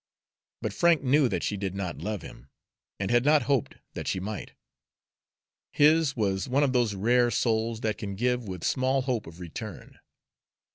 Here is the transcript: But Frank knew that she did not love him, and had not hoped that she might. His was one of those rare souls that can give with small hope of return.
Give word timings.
But 0.63 0.73
Frank 0.73 1.03
knew 1.03 1.29
that 1.29 1.43
she 1.43 1.55
did 1.57 1.75
not 1.75 1.99
love 1.99 2.23
him, 2.23 2.49
and 2.99 3.11
had 3.11 3.23
not 3.23 3.43
hoped 3.43 3.75
that 3.93 4.07
she 4.07 4.19
might. 4.19 4.53
His 5.73 6.15
was 6.15 6.49
one 6.49 6.63
of 6.63 6.73
those 6.73 6.95
rare 6.95 7.29
souls 7.29 7.81
that 7.81 7.99
can 7.99 8.15
give 8.15 8.47
with 8.47 8.63
small 8.63 9.03
hope 9.03 9.27
of 9.27 9.39
return. 9.39 9.99